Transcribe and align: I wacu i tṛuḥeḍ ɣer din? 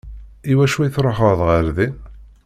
I 0.51 0.53
wacu 0.57 0.79
i 0.83 0.89
tṛuḥeḍ 0.95 1.39
ɣer 1.49 1.65
din? 1.77 1.95